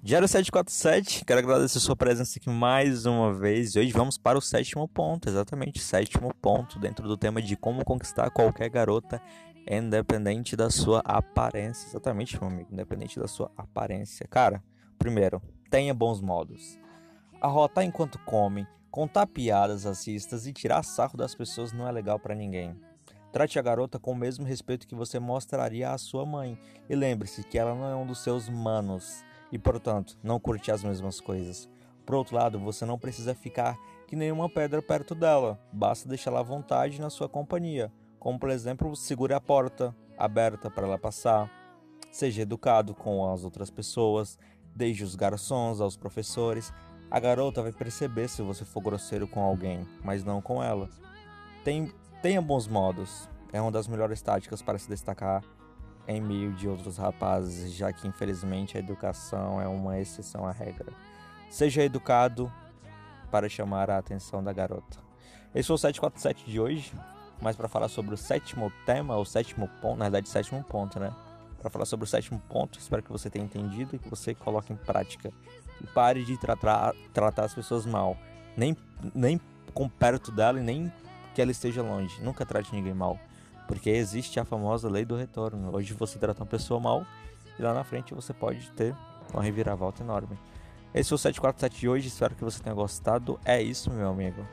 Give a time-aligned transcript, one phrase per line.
[0.00, 3.74] Diário 747, quero agradecer sua presença aqui mais uma vez.
[3.74, 7.84] E hoje vamos para o sétimo ponto, exatamente, sétimo ponto, dentro do tema de como
[7.84, 9.20] conquistar qualquer garota,
[9.68, 11.88] independente da sua aparência.
[11.88, 14.24] Exatamente, meu amigo, independente da sua aparência.
[14.28, 14.62] Cara,
[14.96, 16.78] primeiro, tenha bons modos.
[17.40, 22.36] Arrotar enquanto come, contar piadas racistas e tirar sarro das pessoas não é legal para
[22.36, 22.80] ninguém.
[23.32, 26.56] Trate a garota com o mesmo respeito que você mostraria à sua mãe.
[26.88, 30.82] E lembre-se que ela não é um dos seus manos e, portanto, não curte as
[30.82, 31.68] mesmas coisas.
[32.04, 36.42] Por outro lado, você não precisa ficar que nenhuma pedra perto dela, basta deixá-la à
[36.42, 41.50] vontade na sua companhia, como por exemplo, segure a porta aberta para ela passar.
[42.10, 44.38] Seja educado com as outras pessoas,
[44.74, 46.72] desde os garçons aos professores.
[47.10, 50.88] A garota vai perceber se você for grosseiro com alguém, mas não com ela.
[51.62, 55.42] Tem, tenha bons modos, é uma das melhores táticas para se destacar
[56.08, 60.90] em meio de outros rapazes, já que infelizmente a educação é uma exceção à regra.
[61.50, 62.50] Seja educado
[63.30, 64.98] para chamar a atenção da garota.
[65.54, 66.92] Esse foi o 747 de hoje,
[67.42, 71.14] mas para falar sobre o sétimo tema, o sétimo ponto, na verdade, sétimo ponto, né?
[71.60, 74.72] Para falar sobre o sétimo ponto, espero que você tenha entendido e que você coloque
[74.72, 75.30] em prática.
[75.80, 78.16] E pare de tratar, tratar as pessoas mal.
[78.56, 78.76] Nem,
[79.14, 79.40] nem
[79.74, 80.92] com perto dela e nem
[81.34, 82.20] que ela esteja longe.
[82.22, 83.18] Nunca trate ninguém mal.
[83.68, 85.72] Porque existe a famosa lei do retorno.
[85.72, 87.06] Hoje você trata uma pessoa mal
[87.56, 88.96] e lá na frente você pode ter
[89.32, 90.36] uma reviravolta enorme.
[90.94, 93.38] Esse foi o 747 de hoje, espero que você tenha gostado.
[93.44, 94.44] É isso, meu amigo.